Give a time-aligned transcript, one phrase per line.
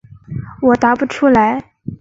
[0.63, 1.63] 我答不出来。